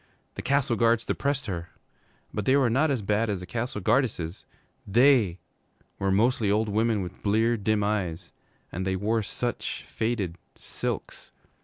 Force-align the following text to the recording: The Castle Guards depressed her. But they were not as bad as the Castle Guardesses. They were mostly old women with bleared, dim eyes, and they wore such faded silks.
The 0.33 0.41
Castle 0.41 0.75
Guards 0.77 1.05
depressed 1.05 1.45
her. 1.45 1.69
But 2.33 2.45
they 2.45 2.55
were 2.55 2.71
not 2.71 2.89
as 2.89 3.03
bad 3.03 3.29
as 3.29 3.39
the 3.39 3.45
Castle 3.45 3.81
Guardesses. 3.81 4.45
They 4.87 5.37
were 5.99 6.11
mostly 6.11 6.49
old 6.49 6.69
women 6.69 7.03
with 7.03 7.21
bleared, 7.21 7.63
dim 7.63 7.83
eyes, 7.83 8.31
and 8.71 8.83
they 8.83 8.95
wore 8.95 9.21
such 9.21 9.83
faded 9.85 10.39
silks. 10.55 11.31